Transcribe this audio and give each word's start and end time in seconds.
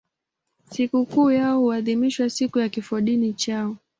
Sikukuu 0.71 1.31
yao 1.31 1.59
huadhimishwa 1.59 2.29
siku 2.29 2.59
ya 2.59 2.69
kifodini 2.69 3.33
chao. 3.33 3.77